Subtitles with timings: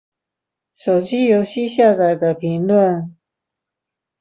[0.77, 3.11] 手機遊戲下載的評論